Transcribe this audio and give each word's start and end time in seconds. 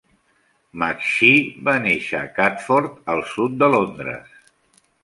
McShee 0.83 1.67
va 1.69 1.75
néixer 1.85 2.23
a 2.23 2.33
Catford, 2.41 2.99
al 3.17 3.23
sud 3.37 3.63
de 3.63 3.71
Londres. 3.79 4.39